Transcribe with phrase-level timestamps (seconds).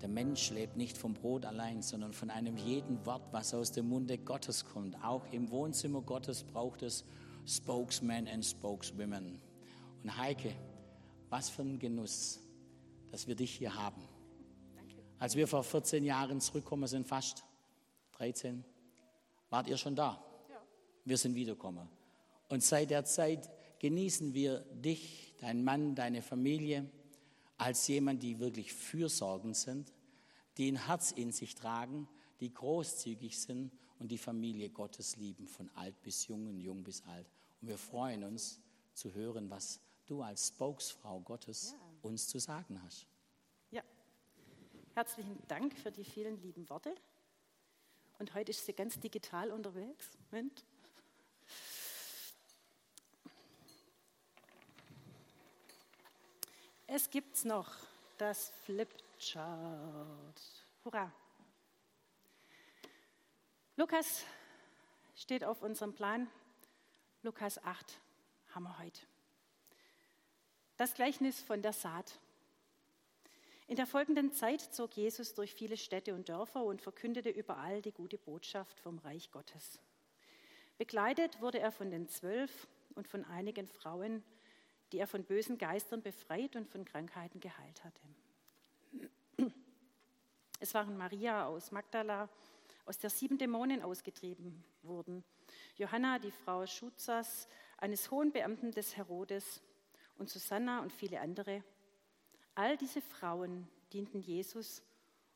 [0.00, 3.88] Der Mensch lebt nicht vom Brot allein, sondern von einem jeden Wort, was aus dem
[3.88, 4.96] Munde Gottes kommt.
[5.02, 7.04] Auch im Wohnzimmer Gottes braucht es
[7.46, 9.40] Spokesmen and Spokeswomen.
[10.04, 10.54] Und Heike,
[11.30, 12.38] was für ein Genuss,
[13.10, 14.02] dass wir dich hier haben.
[15.18, 17.44] Als wir vor 14 Jahren zurückkommen sind, fast
[18.12, 18.64] 13,
[19.50, 20.22] wart ihr schon da.
[20.48, 20.62] Ja.
[21.04, 21.88] Wir sind wiedergekommen.
[22.48, 26.88] Und seit der Zeit genießen wir dich, deinen Mann, deine Familie
[27.58, 29.92] als jemand, die wirklich fürsorgend sind,
[30.56, 32.08] die ein Herz in sich tragen,
[32.40, 37.02] die großzügig sind und die Familie Gottes lieben, von alt bis jung und jung bis
[37.06, 37.26] alt.
[37.60, 38.60] Und wir freuen uns
[38.94, 41.78] zu hören, was du als Spokesfrau Gottes ja.
[42.02, 43.06] uns zu sagen hast.
[43.70, 43.82] Ja,
[44.94, 46.94] herzlichen Dank für die vielen lieben Worte.
[48.18, 50.16] Und heute ist sie ganz digital unterwegs.
[50.30, 50.64] Moment.
[56.90, 57.70] Es gibt noch
[58.16, 60.40] das Flipchart.
[60.82, 61.12] Hurra!
[63.76, 64.24] Lukas
[65.14, 66.30] steht auf unserem Plan.
[67.22, 68.00] Lukas 8
[68.54, 69.02] haben wir heute.
[70.78, 72.18] Das Gleichnis von der Saat.
[73.66, 77.92] In der folgenden Zeit zog Jesus durch viele Städte und Dörfer und verkündete überall die
[77.92, 79.78] gute Botschaft vom Reich Gottes.
[80.78, 84.24] Begleitet wurde er von den Zwölf und von einigen Frauen,
[84.92, 88.00] die er von bösen Geistern befreit und von Krankheiten geheilt hatte.
[90.60, 92.28] Es waren Maria aus Magdala,
[92.84, 95.22] aus der sieben Dämonen ausgetrieben wurden,
[95.76, 99.62] Johanna, die Frau Schutzas, eines hohen Beamten des Herodes,
[100.18, 101.62] und Susanna und viele andere.
[102.54, 104.82] All diese Frauen dienten Jesus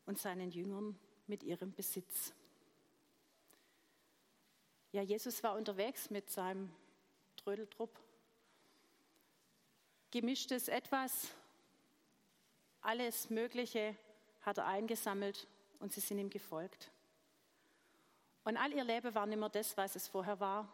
[0.05, 2.33] und seinen Jüngern mit ihrem Besitz.
[4.91, 6.69] Ja, Jesus war unterwegs mit seinem
[7.37, 7.99] Trödeltrupp
[10.13, 11.33] gemischtes Etwas,
[12.81, 13.95] alles Mögliche
[14.41, 15.47] hat er eingesammelt
[15.79, 16.91] und sie sind ihm gefolgt.
[18.43, 20.71] Und all ihr Leben war nicht mehr das, was es vorher war.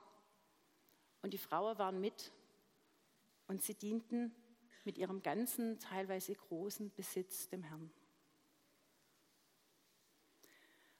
[1.21, 2.33] Und die Frauen waren mit
[3.47, 4.35] und sie dienten
[4.83, 7.89] mit ihrem ganzen, teilweise großen Besitz dem Herrn.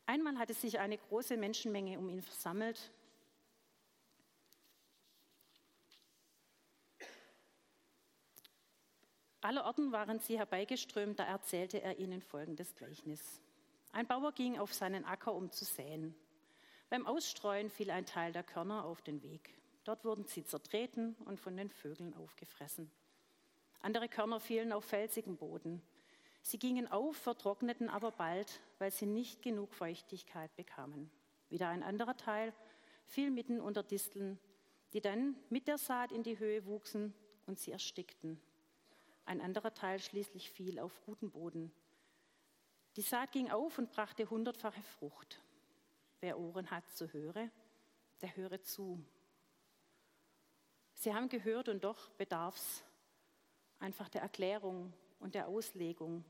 [0.05, 2.93] Einmal hatte sich eine große Menschenmenge um ihn versammelt
[9.49, 13.41] Allerorten waren sie herbeigeströmt, da erzählte er ihnen folgendes Gleichnis.
[13.91, 16.13] Ein Bauer ging auf seinen Acker, um zu säen.
[16.91, 19.49] Beim Ausstreuen fiel ein Teil der Körner auf den Weg.
[19.85, 22.91] Dort wurden sie zertreten und von den Vögeln aufgefressen.
[23.81, 25.81] Andere Körner fielen auf felsigen Boden.
[26.43, 31.09] Sie gingen auf, vertrockneten aber bald, weil sie nicht genug Feuchtigkeit bekamen.
[31.49, 32.53] Wieder ein anderer Teil
[33.07, 34.37] fiel mitten unter Disteln,
[34.93, 37.15] die dann mit der Saat in die Höhe wuchsen
[37.47, 38.39] und sie erstickten.
[39.29, 41.71] Ein anderer Teil schließlich fiel auf guten Boden.
[42.95, 45.39] Die Saat ging auf und brachte hundertfache Frucht.
[46.19, 47.51] Wer Ohren hat zu höre,
[48.21, 49.05] der höre zu.
[50.95, 52.83] Sie haben gehört und doch bedarf es
[53.77, 56.25] einfach der Erklärung und der Auslegung,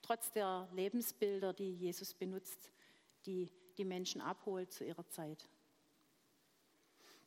[0.00, 2.72] trotz der Lebensbilder, die Jesus benutzt,
[3.26, 5.50] die die Menschen abholt zu ihrer Zeit.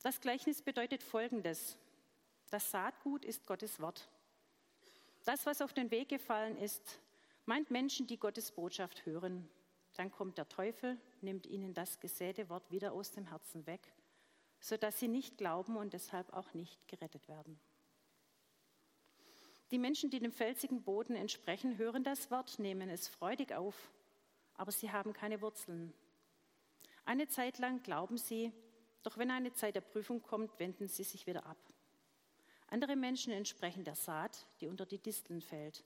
[0.01, 1.77] Das Gleichnis bedeutet Folgendes.
[2.49, 4.09] Das Saatgut ist Gottes Wort.
[5.25, 7.00] Das, was auf den Weg gefallen ist,
[7.46, 9.50] meint Menschen, die Gottes Botschaft hören.
[9.96, 13.91] Dann kommt der Teufel, nimmt ihnen das gesäte Wort wieder aus dem Herzen weg,
[14.59, 17.59] sodass sie nicht glauben und deshalb auch nicht gerettet werden.
[19.72, 23.91] Die Menschen, die dem felsigen Boden entsprechen, hören das Wort, nehmen es freudig auf,
[24.53, 25.91] aber sie haben keine Wurzeln.
[27.03, 28.52] Eine Zeit lang glauben sie,
[29.02, 31.58] doch wenn eine Zeit der Prüfung kommt, wenden sie sich wieder ab.
[32.68, 35.84] Andere Menschen entsprechen der Saat, die unter die Disteln fällt.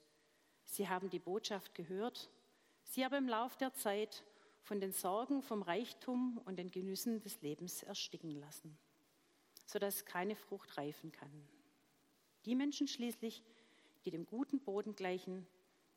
[0.66, 2.30] Sie haben die Botschaft gehört,
[2.84, 4.24] sie aber im Lauf der Zeit
[4.62, 8.78] von den Sorgen, vom Reichtum und den Genüssen des Lebens ersticken lassen,
[9.66, 11.48] sodass keine Frucht reifen kann.
[12.46, 13.44] Die Menschen schließlich,
[14.06, 15.46] die dem guten Boden gleichen,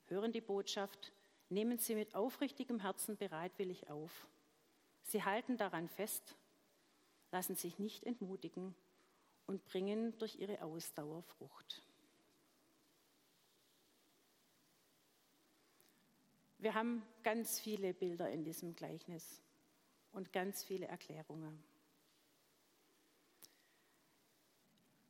[0.07, 1.13] hören die Botschaft,
[1.49, 4.27] nehmen sie mit aufrichtigem Herzen bereitwillig auf.
[5.05, 6.37] Sie halten daran fest,
[7.31, 8.75] lassen sich nicht entmutigen
[9.47, 11.83] und bringen durch ihre Ausdauer Frucht.
[16.59, 19.43] Wir haben ganz viele Bilder in diesem Gleichnis
[20.13, 21.63] und ganz viele Erklärungen.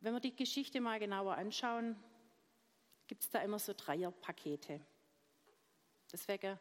[0.00, 2.02] Wenn wir die Geschichte mal genauer anschauen,
[3.06, 4.81] gibt es da immer so Dreierpakete.
[6.11, 6.58] Deswegen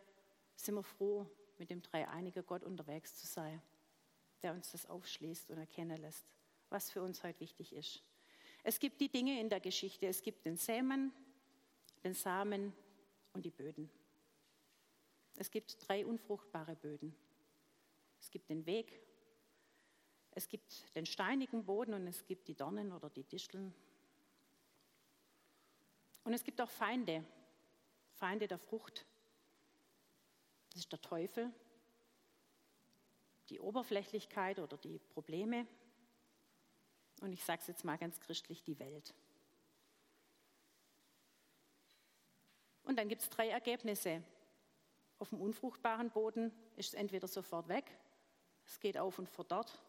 [0.56, 1.26] sind wir froh,
[1.58, 3.62] mit dem dreieinigen Gott unterwegs zu sein,
[4.44, 6.28] der uns das aufschließt und erkennen lässt
[6.72, 8.02] was für uns heute wichtig ist.
[8.64, 10.08] Es gibt die Dinge in der Geschichte.
[10.08, 11.12] Es gibt den Sämen,
[12.04, 12.74] den Samen
[13.34, 13.90] und die Böden.
[15.36, 17.16] Es gibt drei unfruchtbare Böden.
[18.20, 19.02] Es gibt den Weg,
[20.32, 23.74] es gibt den steinigen Boden und es gibt die Dornen oder die Disteln.
[26.24, 27.26] Und es gibt auch Feinde,
[28.14, 29.06] Feinde der Frucht.
[30.70, 31.52] Das ist der Teufel,
[33.50, 35.68] die Oberflächlichkeit oder die Probleme.
[37.22, 39.14] Und ich sage es jetzt mal ganz christlich, die Welt.
[42.84, 44.24] Und dann gibt es drei Ergebnisse.
[45.20, 47.86] Auf dem unfruchtbaren Boden ist es entweder sofort weg,
[48.66, 49.80] es geht auf und verdorrt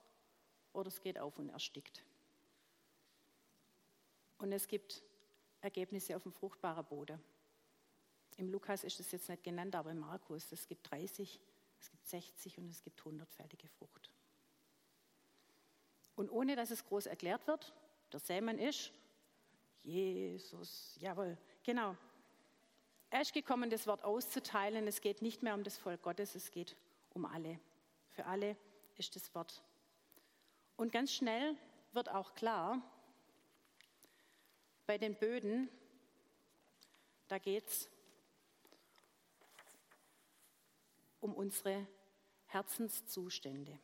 [0.73, 2.05] oder es geht auf und erstickt.
[4.39, 5.03] Und es gibt
[5.63, 7.23] Ergebnisse auf dem fruchtbaren Boden.
[8.37, 11.41] Im Lukas ist es jetzt nicht genannt, aber im Markus, es gibt 30,
[11.81, 14.11] es gibt 60 und es gibt 100-fältige Frucht.
[16.17, 17.73] Und ohne dass es groß erklärt wird,
[18.13, 18.93] der Sämann ist
[19.83, 21.97] Jesus, jawohl, genau.
[23.11, 24.87] Er ist gekommen, das Wort auszuteilen.
[24.87, 26.77] Es geht nicht mehr um das Volk Gottes, es geht
[27.11, 27.59] um alle.
[28.11, 28.57] Für alle
[28.97, 29.63] ist das Wort
[30.83, 31.57] und ganz schnell
[31.93, 32.83] wird auch klar,
[34.85, 35.69] bei den Böden,
[37.29, 37.89] da geht es
[41.21, 41.87] um unsere
[42.47, 43.79] Herzenszustände.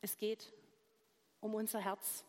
[0.00, 0.50] Es geht
[1.40, 2.24] um unser Herz.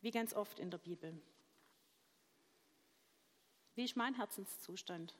[0.00, 1.20] Wie ganz oft in der Bibel.
[3.74, 5.16] Wie ist mein Herzenszustand?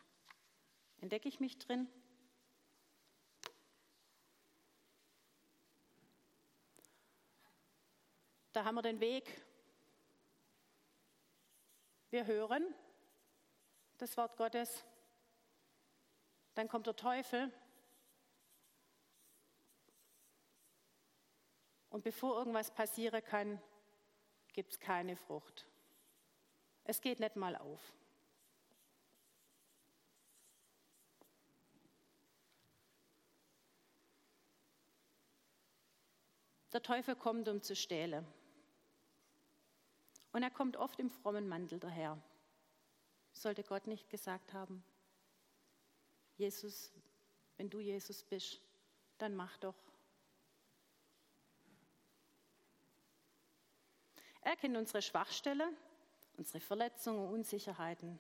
[1.00, 1.88] Entdecke ich mich drin?
[8.52, 9.42] Da haben wir den Weg.
[12.10, 12.62] Wir hören
[13.96, 14.84] das Wort Gottes.
[16.54, 17.50] Dann kommt der Teufel.
[21.92, 23.60] Und bevor irgendwas passieren kann,
[24.54, 25.66] gibt es keine Frucht.
[26.84, 27.80] Es geht nicht mal auf.
[36.72, 38.26] Der Teufel kommt, um zu stehlen.
[40.32, 42.18] Und er kommt oft im frommen Mantel daher.
[43.32, 44.82] Sollte Gott nicht gesagt haben,
[46.38, 46.90] Jesus,
[47.58, 48.62] wenn du Jesus bist,
[49.18, 49.91] dann mach doch.
[54.42, 55.72] Er kennt unsere Schwachstelle,
[56.36, 58.18] unsere Verletzungen, Unsicherheiten.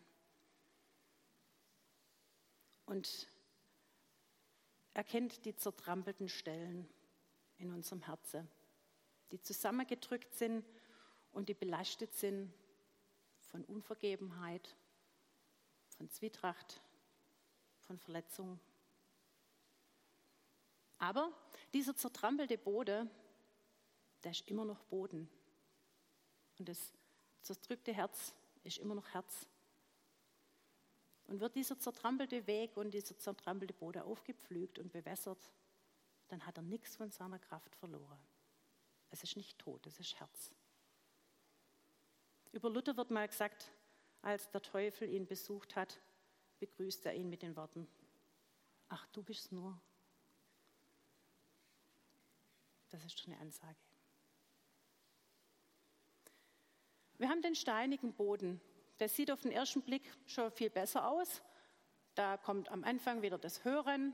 [2.86, 3.28] Und
[4.94, 6.88] er kennt die zertrampelten Stellen
[7.58, 8.48] in unserem Herzen,
[9.30, 10.64] die zusammengedrückt sind
[11.32, 12.52] und die belastet sind
[13.40, 14.76] von Unvergebenheit,
[15.96, 16.80] von Zwietracht,
[17.80, 18.60] von Verletzung.
[20.98, 21.32] Aber
[21.74, 23.10] dieser zertrampelte Boden,
[24.22, 25.28] der ist immer noch Boden.
[26.58, 26.92] Und das
[27.42, 28.34] zerdrückte Herz
[28.64, 29.46] ist immer noch Herz.
[31.26, 35.50] Und wird dieser zertrampelte Weg und dieser zertrampelte Boden aufgepflügt und bewässert,
[36.28, 38.18] dann hat er nichts von seiner Kraft verloren.
[39.10, 40.52] Es ist nicht tot, es ist Herz.
[42.52, 43.70] Über Luther wird mal gesagt,
[44.20, 46.00] als der Teufel ihn besucht hat,
[46.58, 47.88] begrüßt er ihn mit den Worten,
[48.88, 49.80] ach du bist nur.
[52.90, 53.91] Das ist schon eine Ansage.
[57.22, 58.60] Wir haben den steinigen Boden.
[58.98, 61.40] Der sieht auf den ersten Blick schon viel besser aus.
[62.14, 64.12] Da kommt am Anfang wieder das Hören.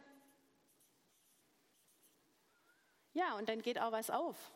[3.15, 4.53] Ja, und dann geht auch was auf.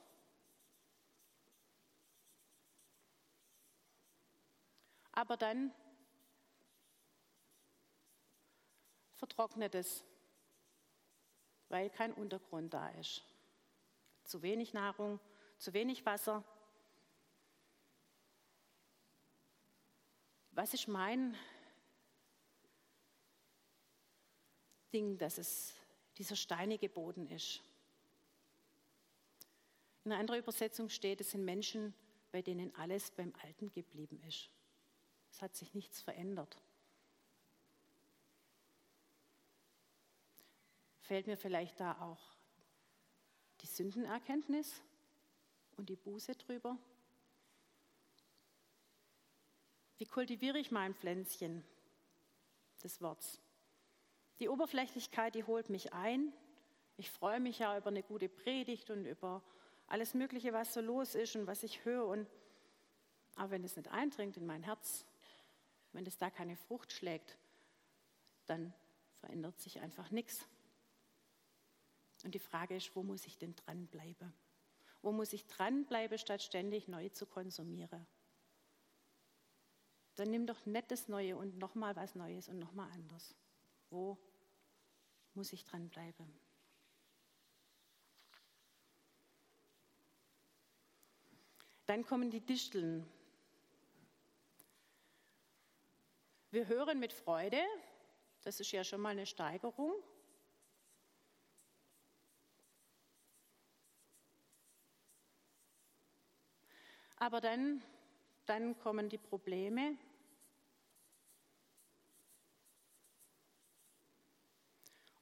[5.13, 5.73] aber dann
[9.13, 10.05] vertrocknet es,
[11.69, 13.23] weil kein Untergrund da ist.
[14.25, 15.21] Zu wenig Nahrung,
[15.59, 16.45] zu wenig Wasser.
[20.55, 21.35] Was ist mein
[24.93, 25.75] Ding, dass es
[26.19, 27.63] dieser steinige Boden ist?
[30.05, 31.95] In einer anderen Übersetzung steht, es sind Menschen,
[32.33, 34.51] bei denen alles beim Alten geblieben ist.
[35.31, 36.61] Es hat sich nichts verändert.
[41.01, 42.37] Fällt mir vielleicht da auch
[43.63, 44.83] die Sündenerkenntnis
[45.77, 46.77] und die Buße drüber?
[50.03, 51.65] Wie kultiviere ich mein Pflänzchen
[52.83, 53.41] des Worts?
[54.41, 56.33] Die Oberflächlichkeit, die holt mich ein.
[56.97, 59.45] Ich freue mich ja über eine gute Predigt und über
[59.87, 62.05] alles Mögliche, was so los ist und was ich höre.
[62.05, 62.27] Und,
[63.37, 65.07] aber wenn es nicht eindringt in mein Herz,
[65.93, 67.39] wenn es da keine Frucht schlägt,
[68.47, 68.75] dann
[69.21, 70.45] verändert sich einfach nichts.
[72.25, 74.35] Und die Frage ist, wo muss ich denn dranbleiben?
[75.01, 78.05] Wo muss ich dranbleiben, statt ständig neu zu konsumieren?
[80.15, 83.35] Dann nimm doch nicht das Neue und nochmal was Neues und nochmal anders.
[83.91, 84.19] Wo
[85.35, 86.33] muss ich dranbleiben?
[91.87, 93.07] Dann kommen die Disteln.
[96.51, 97.63] Wir hören mit Freude,
[98.43, 99.95] das ist ja schon mal eine Steigerung.
[107.17, 107.83] Aber dann,
[108.47, 109.97] dann kommen die Probleme.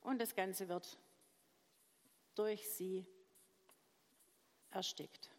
[0.00, 0.98] Und das Ganze wird
[2.34, 3.06] durch sie
[4.70, 5.30] erstickt.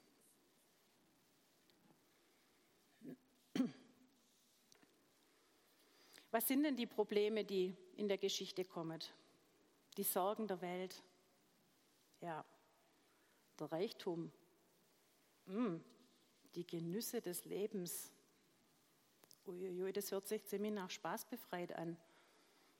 [6.31, 8.99] Was sind denn die Probleme, die in der Geschichte kommen?
[9.97, 11.03] Die Sorgen der Welt.
[12.21, 12.45] Ja,
[13.59, 14.31] der Reichtum.
[15.47, 15.83] Hm,
[16.55, 18.11] die Genüsse des Lebens.
[19.45, 21.97] Uiuiui, das hört sich ziemlich nach Spaß befreit an,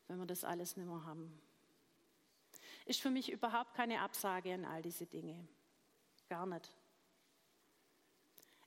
[0.08, 1.42] wenn wir das alles nicht mehr haben.
[2.86, 5.48] Ist für mich überhaupt keine Absage an all diese Dinge.
[6.30, 6.72] Gar nicht.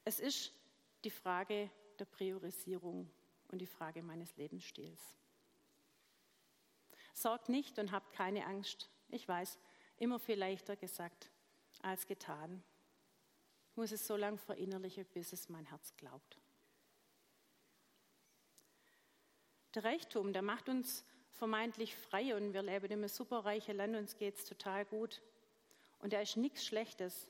[0.05, 0.53] Es ist
[1.05, 3.11] die Frage der Priorisierung
[3.49, 5.01] und die Frage meines Lebensstils.
[7.13, 8.91] Sorgt nicht und habt keine Angst.
[9.09, 9.59] Ich weiß,
[9.99, 11.31] immer viel leichter gesagt
[11.83, 12.63] als getan.
[13.75, 16.39] Ich muss es so lange verinnerlichen, bis es mein Herz glaubt.
[19.75, 24.17] Der Reichtum, der macht uns vermeintlich frei und wir leben in einem superreichen Land, uns
[24.17, 25.21] geht es total gut.
[25.99, 27.29] Und er ist nichts Schlechtes.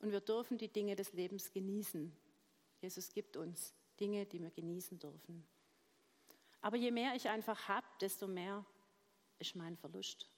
[0.00, 2.10] Und wir dürfen die Dinge des Lebens genießen.
[2.80, 5.46] Jesus gibt uns Dinge, die wir genießen dürfen.
[6.62, 8.64] Aber je mehr ich einfach habe, desto mehr
[9.38, 10.30] ist mein Verlust.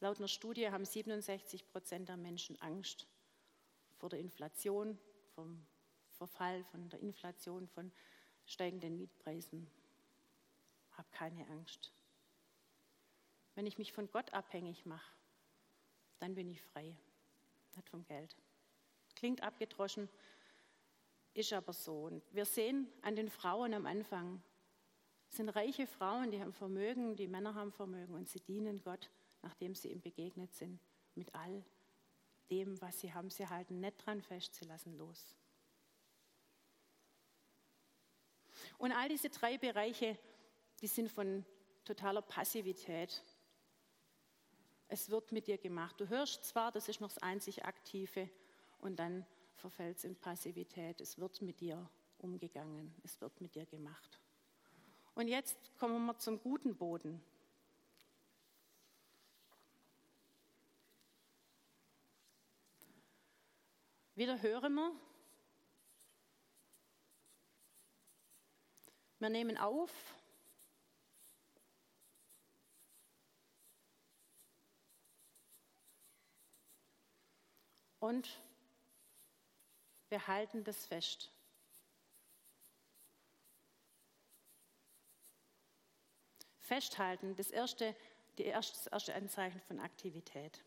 [0.00, 3.06] Laut einer Studie haben 67 Prozent der Menschen Angst
[3.98, 4.98] vor der Inflation,
[5.34, 5.62] vom
[6.12, 7.92] Verfall, von der Inflation, von
[8.46, 9.70] steigenden Mietpreisen.
[10.96, 11.92] Hab keine Angst.
[13.54, 15.12] Wenn ich mich von Gott abhängig mache,
[16.18, 16.96] dann bin ich frei,
[17.76, 18.34] nicht vom Geld.
[19.16, 20.08] Klingt abgedroschen,
[21.34, 22.04] ist aber so.
[22.04, 24.42] Und wir sehen an den Frauen am Anfang,
[25.28, 29.10] es sind reiche Frauen, die haben Vermögen, die Männer haben Vermögen und sie dienen Gott,
[29.42, 30.80] nachdem sie ihm begegnet sind,
[31.14, 31.64] mit all
[32.50, 33.30] dem, was sie haben.
[33.30, 35.34] Sie halten nicht dran fest, sie lassen los.
[38.78, 40.18] Und all diese drei Bereiche,
[40.80, 41.44] die sind von
[41.84, 43.22] totaler Passivität.
[44.88, 46.00] Es wird mit dir gemacht.
[46.00, 48.28] Du hörst zwar, das ist noch das einzig Aktive,
[48.80, 51.00] und dann verfällt es in Passivität.
[51.00, 54.20] Es wird mit dir umgegangen, es wird mit dir gemacht.
[55.14, 57.22] Und jetzt kommen wir zum guten Boden.
[64.20, 64.92] Wieder hören wir.
[69.18, 69.90] Wir nehmen auf.
[77.98, 78.42] Und
[80.10, 81.32] wir halten das fest.
[86.58, 87.96] Festhalten, das erste,
[88.36, 90.62] die erste, das erste Anzeichen von Aktivität.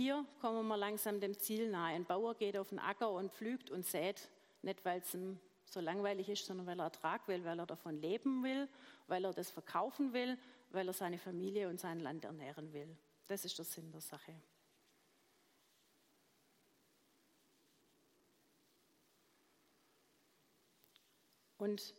[0.00, 1.94] Hier kommen wir langsam dem Ziel nahe.
[1.94, 4.30] Ein Bauer geht auf den Acker und pflügt und sät,
[4.62, 8.00] nicht weil es ihm so langweilig ist, sondern weil er Ertrag will, weil er davon
[8.00, 8.66] leben will,
[9.08, 10.38] weil er das verkaufen will,
[10.70, 12.96] weil er seine Familie und sein Land ernähren will.
[13.28, 14.34] Das ist der Sinn der Sache.
[21.58, 21.94] Und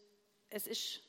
[0.50, 1.04] es ist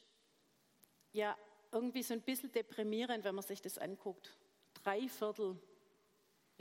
[1.12, 1.38] ja
[1.70, 4.36] irgendwie so ein bisschen deprimierend, wenn man sich das anguckt.
[4.74, 5.58] Drei Viertel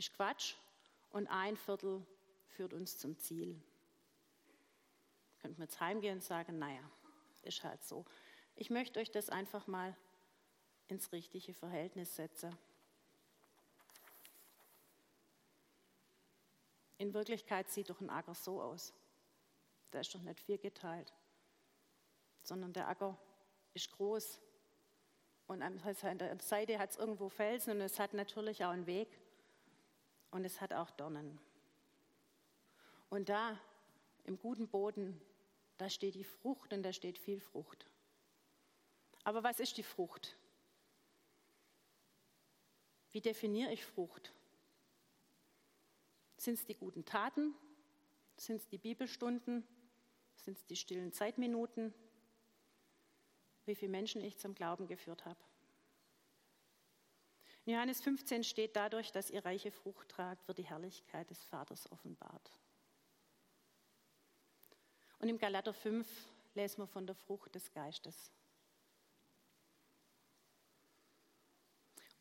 [0.02, 0.56] ist Quatsch
[1.12, 2.06] und ein Viertel
[2.50, 3.62] führt uns zum Ziel.
[5.40, 6.84] Könnten wir jetzt heimgehen und sagen, naja,
[7.44, 8.06] ist halt so.
[8.56, 9.96] Ich möchte euch das einfach mal
[10.88, 12.56] ins richtige Verhältnis setzen.
[16.98, 18.94] In Wirklichkeit sieht doch ein Acker so aus.
[19.92, 21.14] Da ist doch nicht viel geteilt
[22.44, 23.18] sondern der Acker
[23.74, 24.40] ist groß.
[25.48, 25.82] Und an
[26.18, 29.08] der Seite hat es irgendwo Felsen und es hat natürlich auch einen Weg
[30.32, 31.40] und es hat auch Dornen.
[33.10, 33.60] Und da
[34.24, 35.20] im guten Boden,
[35.78, 37.86] da steht die Frucht und da steht viel Frucht.
[39.24, 40.38] Aber was ist die Frucht?
[43.12, 44.34] Wie definiere ich Frucht?
[46.38, 47.54] Sind es die guten Taten?
[48.38, 49.68] Sind es die Bibelstunden?
[50.38, 51.94] Sind es die stillen Zeitminuten?
[53.66, 55.40] wie viele Menschen ich zum Glauben geführt habe.
[57.66, 61.92] In Johannes 15 steht dadurch, dass ihr reiche Frucht tragt, wird die Herrlichkeit des Vaters
[61.92, 62.52] offenbart.
[65.20, 66.08] Und im Galater 5
[66.56, 68.32] lesen wir von der Frucht des Geistes.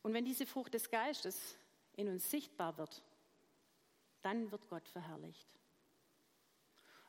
[0.03, 1.57] Und wenn diese Frucht des Geistes
[1.95, 3.03] in uns sichtbar wird,
[4.23, 5.49] dann wird Gott verherrlicht.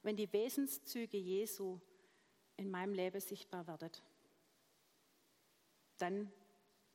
[0.03, 1.79] Wenn die Wesenszüge Jesu
[2.55, 3.91] in meinem Leben sichtbar werden,
[5.97, 6.31] dann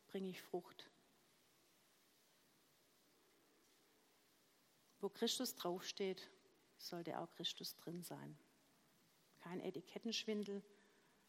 [0.08, 0.90] bringe ich Frucht.
[5.06, 6.28] Wo Christus draufsteht,
[6.78, 8.36] sollte auch Christus drin sein.
[9.38, 10.64] Kein Etikettenschwindel,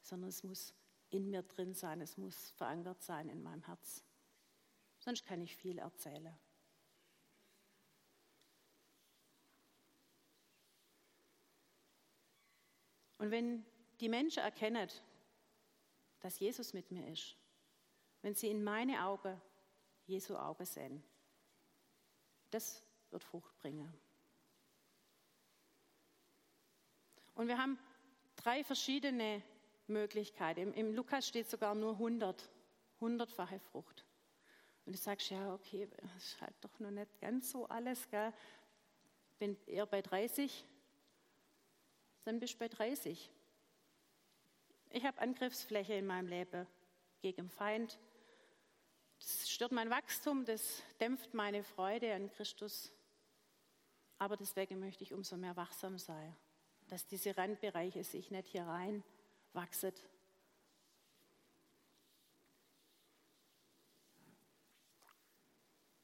[0.02, 0.74] sondern es muss
[1.12, 4.04] in mir drin sein, es muss verankert sein in meinem Herz.
[4.98, 6.36] Sonst kann ich viel erzählen.
[13.20, 13.64] Und wenn
[14.00, 14.90] die Menschen erkennen,
[16.22, 17.38] dass Jesus mit mir ist,
[18.24, 19.40] wenn sie in meine Augen
[20.08, 21.04] Jesu Augen sehen,
[22.50, 23.94] das wird Frucht bringen.
[27.36, 27.78] Und wir haben
[28.36, 29.44] drei verschiedene
[29.88, 30.60] Möglichkeiten.
[30.60, 32.50] Im, Im, Lukas steht sogar nur 100,
[33.00, 34.06] 100-fache Frucht.
[34.86, 38.10] Und du sagst, ja, okay, das ist halt doch noch nicht ganz so alles.
[38.10, 38.34] Gell?
[39.40, 40.66] Wenn er bei 30,
[42.24, 43.30] dann bist du bei 30.
[44.90, 46.66] Ich habe Angriffsfläche in meinem Leben
[47.22, 48.00] gegen Feind.
[49.20, 52.92] Das stört mein Wachstum, das dämpft meine Freude an Christus.
[54.20, 56.36] Aber deswegen möchte ich umso mehr wachsam sein,
[56.88, 59.04] dass diese Randbereiche sich nicht hier rein
[59.54, 59.94] wachsen.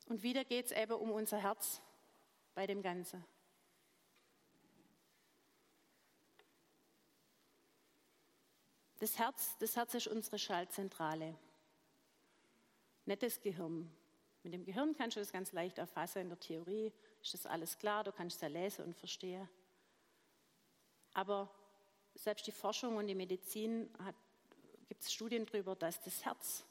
[0.08, 1.82] Und wieder geht es eben um unser Herz
[2.54, 3.26] bei dem Ganzen.
[9.00, 11.38] Das Herz, das Herz ist unsere Schaltzentrale,
[13.06, 13.92] nicht das Gehirn.
[14.44, 16.20] Mit dem Gehirn kannst du das ganz leicht erfassen.
[16.20, 19.48] In der Theorie ist das alles klar, du kannst es ja lesen und verstehen.
[21.14, 21.50] Aber
[22.16, 23.90] selbst die Forschung und die Medizin
[24.88, 26.66] gibt es Studien darüber, dass das Herz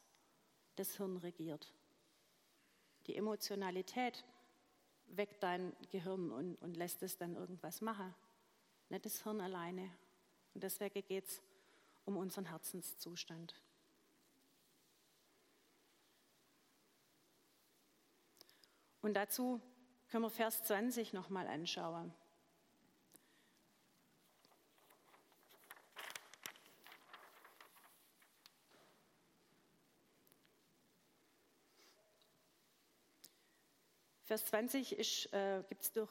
[0.76, 1.72] das Hirn regiert.
[3.06, 4.24] Die Emotionalität
[5.06, 8.14] weckt dein Gehirn und, und lässt es dann irgendwas machen.
[8.88, 9.90] Nicht das Hirn alleine.
[10.54, 11.42] Und deswegen geht es
[12.04, 13.54] um unseren Herzenszustand.
[19.02, 19.60] Und dazu
[20.08, 22.14] können wir Vers 20 nochmal anschauen.
[34.24, 36.10] Vers 20 äh, gibt es durch,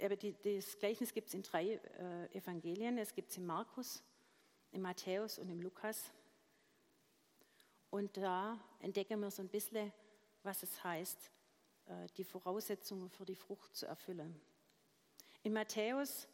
[0.00, 2.98] aber die, das Gleichnis gibt es in drei äh, Evangelien.
[2.98, 4.04] Es gibt es in Markus,
[4.72, 6.12] in Matthäus und im Lukas.
[7.90, 9.90] Und da entdecken wir so ein bisschen,
[10.42, 11.35] was es heißt, äh,
[12.16, 14.40] die Voraussetzungen für die Frucht zu erfüllen.
[15.42, 16.28] In Matthäus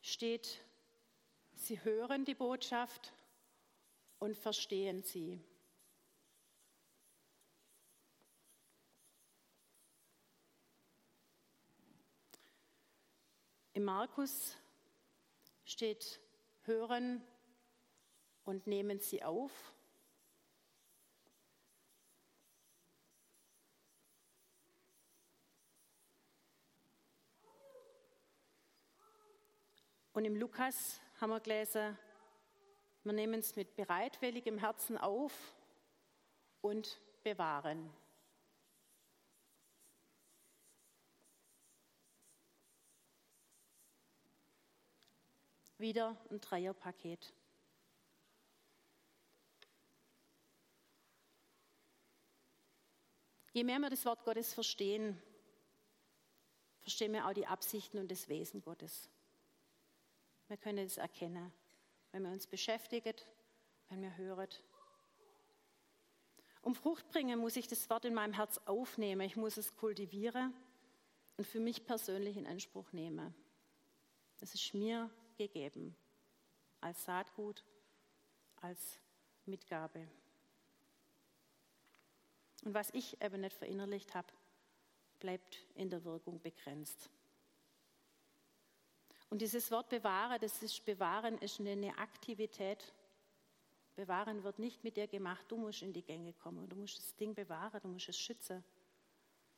[0.00, 0.60] steht,
[1.54, 3.12] sie hören die Botschaft
[4.18, 5.40] und verstehen sie.
[13.74, 14.56] Im Markus
[15.64, 16.20] steht
[16.62, 17.22] hören
[18.44, 19.73] und nehmen sie auf.
[30.14, 31.98] Und im Lukas haben wir gelesen,
[33.02, 35.56] wir nehmen es mit bereitwilligem Herzen auf
[36.60, 37.92] und bewahren.
[45.78, 47.34] Wieder ein Dreierpaket.
[53.52, 55.20] Je mehr wir das Wort Gottes verstehen,
[56.82, 59.10] verstehen wir auch die Absichten und das Wesen Gottes.
[60.48, 61.52] Wir können es erkennen,
[62.12, 63.14] wenn wir uns beschäftigen,
[63.88, 64.48] wenn wir hören.
[66.62, 69.22] Um Frucht bringen, muss ich das Wort in meinem Herz aufnehmen.
[69.22, 70.54] Ich muss es kultivieren
[71.36, 73.34] und für mich persönlich in Anspruch nehmen.
[74.38, 75.96] Das ist mir gegeben,
[76.80, 77.64] als Saatgut,
[78.56, 78.98] als
[79.46, 80.08] Mitgabe.
[82.64, 84.28] Und was ich eben nicht verinnerlicht habe,
[85.20, 87.10] bleibt in der Wirkung begrenzt.
[89.34, 92.94] Und dieses Wort bewahre, das ist bewahren, ist eine Aktivität.
[93.96, 97.16] Bewahren wird nicht mit dir gemacht, du musst in die Gänge kommen, du musst das
[97.16, 98.62] Ding bewahren, du musst es schützen.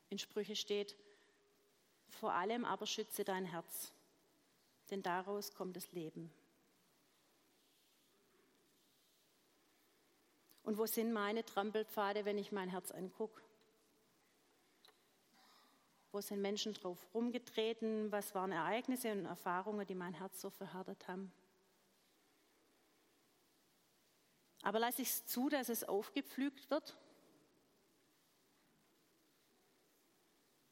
[0.08, 0.96] In Sprüche steht,
[2.08, 3.92] vor allem aber schütze dein Herz,
[4.88, 6.32] denn daraus kommt das Leben.
[10.62, 13.42] Und wo sind meine Trampelpfade, wenn ich mein Herz angucke?
[16.16, 18.10] Wo sind Menschen drauf rumgetreten?
[18.10, 21.30] Was waren Ereignisse und Erfahrungen, die mein Herz so verhärtet haben?
[24.62, 26.96] Aber lasse ich es zu, dass es aufgepflügt wird?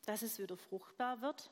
[0.06, 1.50] Dass es wieder fruchtbar wird?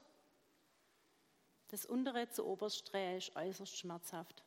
[1.69, 4.43] Das untere zu Obersträhe ist äußerst schmerzhaft.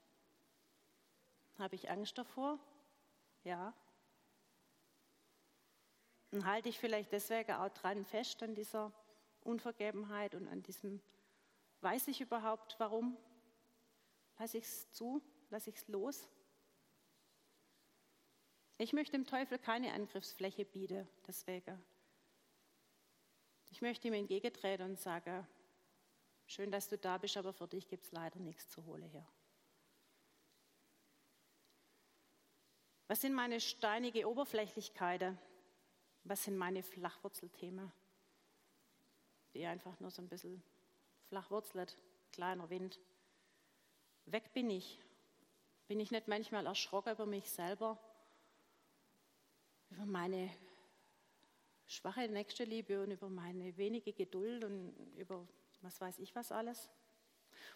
[1.60, 2.58] Habe ich Angst davor?
[3.44, 3.76] Ja.
[6.32, 8.92] Und halte ich vielleicht deswegen auch dran fest an dieser
[9.46, 11.02] Unvergebenheit und an diesem,
[11.82, 13.18] weiß ich überhaupt warum?
[14.38, 15.22] Lasse ich es zu?
[15.50, 16.28] Lasse ich es los?
[18.78, 21.82] Ich möchte dem Teufel keine Angriffsfläche bieten, deswegen.
[23.70, 25.48] Ich möchte ihm entgegentreten und sagen,
[26.46, 29.28] schön, dass du da bist, aber für dich gibt es leider nichts zu holen hier.
[33.08, 35.38] Was sind meine steinige Oberflächlichkeiten?
[36.24, 37.92] Was sind meine Flachwurzelthemen?
[39.56, 40.62] Die einfach nur so ein bisschen
[41.30, 41.98] flachwurzelt,
[42.34, 43.00] kleiner Wind.
[44.26, 45.00] Weg bin ich.
[45.88, 47.98] Bin ich nicht manchmal erschrocken über mich selber?
[49.90, 50.52] Über meine
[51.88, 55.48] schwache Nächstenliebe und über meine wenige Geduld und über
[55.82, 56.90] was weiß ich was alles?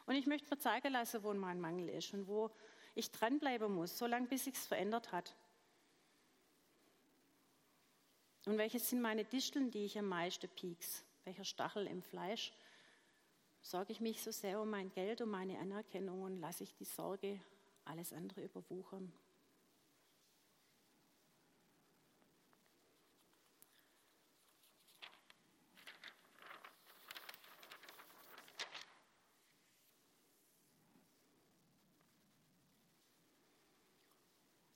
[0.05, 2.51] Und ich möchte mir zeigen lassen, wo mein Mangel ist und wo
[2.93, 5.33] ich dranbleiben muss, solange bis sich es verändert hat.
[8.45, 11.05] Und welches sind meine Disteln, die ich am meisten pieks?
[11.29, 12.51] Welcher Stachel im Fleisch?
[13.61, 16.85] Sorge ich mich so sehr um mein Geld, um meine Anerkennung und lasse ich die
[16.85, 17.39] Sorge
[17.85, 19.13] alles andere überwuchern?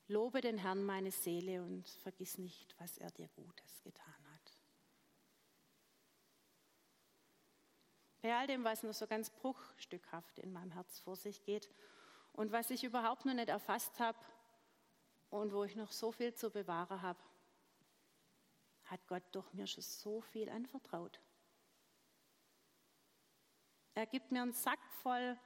[0.08, 4.33] Lobe den Herrn meine Seele und vergiss nicht, was er dir Gutes getan hat.
[8.24, 11.70] Bei all dem, was nur so ganz bruchstückhaft in meinem Herz vor sich geht
[12.32, 14.18] und was ich überhaupt noch nicht erfasst habe
[15.30, 17.20] und wo ich noch so viel zu bewahren habe,
[18.86, 21.20] hat Gott doch mir schon so viel anvertraut.
[23.94, 25.38] Er gibt mir einen Sack voll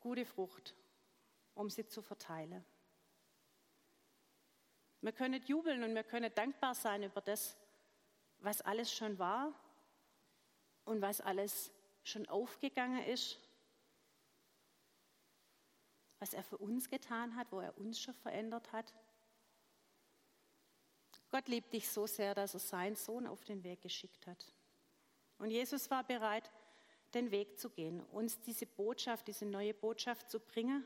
[0.00, 0.74] gute Frucht,
[1.54, 2.66] um sie zu verteilen.
[5.00, 7.56] Wir können jubeln und wir können dankbar sein über das,
[8.40, 9.54] was alles schon war
[10.84, 11.72] und was alles
[12.04, 13.38] schon aufgegangen ist,
[16.18, 18.94] was er für uns getan hat, wo er uns schon verändert hat.
[21.30, 24.52] Gott liebt dich so sehr, dass er seinen Sohn auf den Weg geschickt hat.
[25.38, 26.50] Und Jesus war bereit,
[27.12, 30.84] den Weg zu gehen, uns diese Botschaft, diese neue Botschaft zu bringen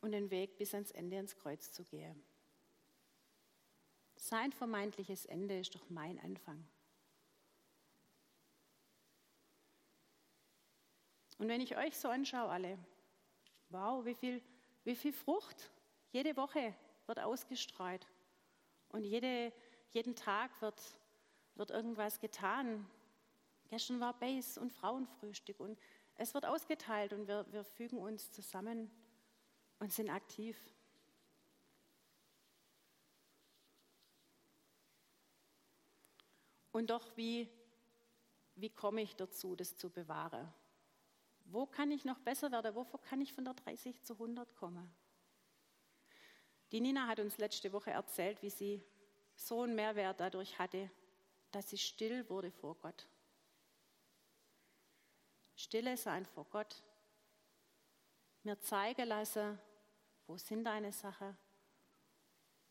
[0.00, 2.22] und den Weg bis ans Ende ins Kreuz zu gehen.
[4.16, 6.66] Sein vermeintliches Ende ist doch mein Anfang.
[11.38, 12.78] Und wenn ich euch so anschaue, alle,
[13.68, 14.42] wow, wie viel,
[14.84, 15.70] wie viel Frucht
[16.10, 16.74] jede Woche
[17.06, 18.06] wird ausgestreut
[18.88, 19.52] und jede,
[19.90, 20.80] jeden Tag wird,
[21.54, 22.88] wird irgendwas getan.
[23.68, 25.78] Gestern war Base und Frauenfrühstück und
[26.14, 28.90] es wird ausgeteilt und wir, wir fügen uns zusammen
[29.78, 30.56] und sind aktiv.
[36.72, 37.48] Und doch, wie,
[38.54, 40.52] wie komme ich dazu, das zu bewahren?
[41.48, 42.74] Wo kann ich noch besser werden?
[42.74, 44.94] Wovor kann ich von der 30 zu 100 kommen?
[46.72, 48.84] Die Nina hat uns letzte Woche erzählt, wie sie
[49.36, 50.90] so einen Mehrwert dadurch hatte,
[51.52, 53.06] dass sie still wurde vor Gott.
[55.54, 56.82] Stille sein vor Gott.
[58.42, 59.58] Mir zeigen lassen,
[60.26, 61.36] wo sind deine Sachen.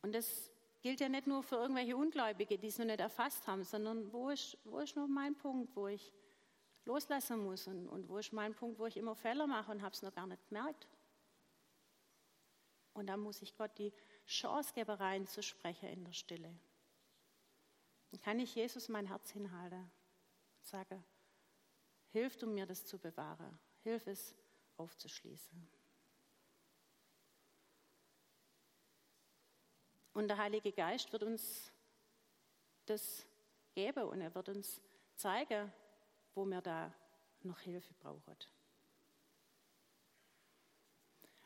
[0.01, 3.63] Und das gilt ja nicht nur für irgendwelche Ungläubige, die es noch nicht erfasst haben,
[3.63, 6.13] sondern wo ist, wo ist noch mein Punkt, wo ich
[6.85, 9.93] loslassen muss und, und wo ist mein Punkt, wo ich immer Fehler mache und habe
[9.93, 10.87] es noch gar nicht gemerkt.
[12.93, 13.91] Und da muss ich Gott die
[14.25, 16.55] Chance geben, reinzusprechen in der Stille.
[18.11, 21.03] Dann kann ich Jesus mein Herz hinhalten und sage,
[22.11, 23.59] hilf du mir, das zu bewahren.
[23.83, 24.33] Hilf es
[24.77, 25.67] aufzuschließen.
[30.13, 31.71] Und der Heilige Geist wird uns
[32.85, 33.25] das
[33.73, 34.79] geben und er wird uns
[35.15, 35.71] zeigen,
[36.35, 36.93] wo wir da
[37.41, 38.37] noch Hilfe brauchen.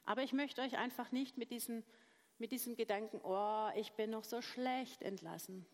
[0.04, 1.84] Aber ich möchte euch einfach nicht mit diesem,
[2.40, 5.66] mit diesem Gedanken, oh, ich bin noch so schlecht entlassen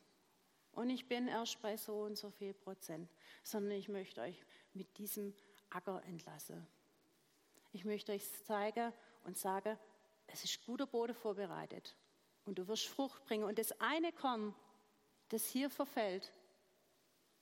[0.74, 3.10] und ich bin erst bei so und so viel Prozent,
[3.44, 5.34] sondern ich möchte euch mit diesem
[5.70, 6.68] Acker entlassen.
[7.72, 8.92] Ich möchte euch zeigen
[9.24, 9.78] und sagen,
[10.28, 11.96] es ist guter Boden vorbereitet
[12.46, 13.46] und du wirst Frucht bringen.
[13.46, 14.54] Und das eine Korn,
[15.30, 16.32] das hier verfällt,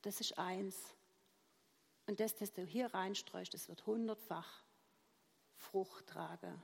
[0.04, 0.96] das ist eins.
[2.06, 4.64] Und das, das du hier reinstreust, das wird hundertfach
[5.56, 6.62] Frucht tragen.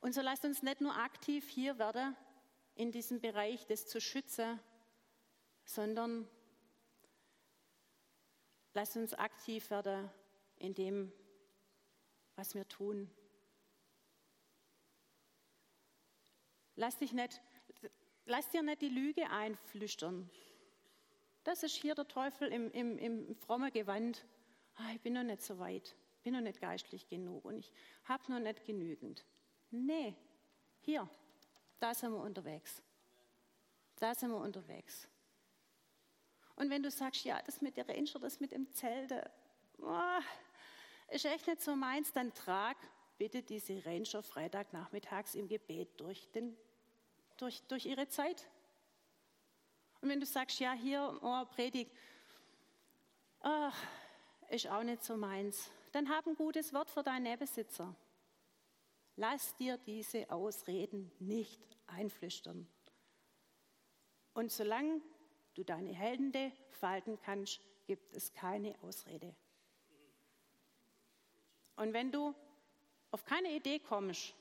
[0.00, 2.16] Und so lasst uns nicht nur aktiv hier werden,
[2.74, 4.58] in diesem Bereich das zu schützen,
[5.64, 6.28] sondern
[8.74, 10.10] lasst uns aktiv werden
[10.56, 11.12] in dem,
[12.36, 13.10] was wir tun.
[16.74, 17.40] Lass, dich nicht,
[18.24, 20.30] lass dir nicht die Lüge einflüstern.
[21.44, 24.24] Das ist hier der Teufel im, im, im frommen Gewand.
[24.76, 27.72] Ah, ich bin noch nicht so weit, bin noch nicht geistlich genug und ich
[28.04, 29.24] habe noch nicht genügend.
[29.70, 30.14] Nee,
[30.80, 31.08] hier,
[31.80, 32.82] da sind wir unterwegs.
[33.96, 35.08] Da sind wir unterwegs.
[36.56, 39.12] Und wenn du sagst, ja, das mit der Ranger, das mit dem Zelt,
[39.78, 40.20] oh,
[41.08, 42.76] ist echt nicht so meins, dann trag
[43.18, 46.56] bitte diese Ranger Freitagnachmittags im Gebet durch, den,
[47.36, 48.48] durch, durch ihre Zeit.
[50.02, 51.92] Und wenn du sagst, ja, hier, oh, Predigt,
[53.44, 53.70] oh,
[54.50, 57.94] ist auch nicht so meins, dann hab ein gutes Wort für deinen Nebenbesitzer.
[59.14, 62.66] Lass dir diese Ausreden nicht einflüstern.
[64.34, 65.00] Und solange
[65.54, 69.36] du deine Hände falten kannst, gibt es keine Ausrede.
[71.76, 72.34] Und wenn du
[73.12, 74.34] auf keine Idee kommst,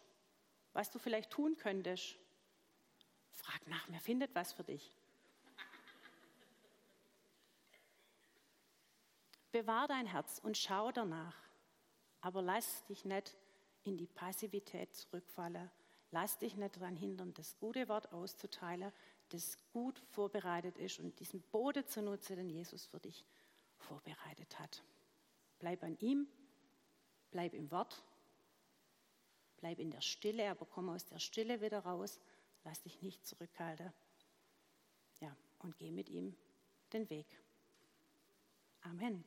[0.73, 2.15] was du vielleicht tun könntest,
[3.31, 5.00] frag nach, wer findet was für dich.
[9.51, 11.35] Bewahr dein Herz und schau danach,
[12.21, 13.35] aber lass dich nicht
[13.83, 15.69] in die Passivität zurückfallen.
[16.11, 18.91] Lass dich nicht daran hindern, das gute Wort auszuteilen,
[19.29, 23.25] das gut vorbereitet ist und diesen Boden zu nutzen, den Jesus für dich
[23.77, 24.83] vorbereitet hat.
[25.59, 26.27] Bleib an ihm,
[27.31, 28.03] bleib im Wort,
[29.57, 32.19] bleib in der Stille, aber komm aus der Stille wieder raus.
[32.63, 33.91] Lass dich nicht zurückhalten.
[35.19, 36.35] Ja, und geh mit ihm
[36.91, 37.27] den Weg.
[38.81, 39.23] Amen.